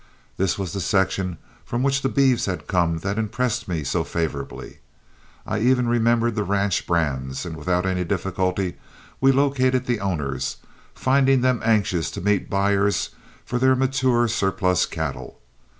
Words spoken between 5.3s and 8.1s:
I even remembered the ranch brands, and without any